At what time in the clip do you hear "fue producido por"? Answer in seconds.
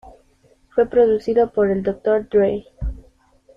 0.73-1.79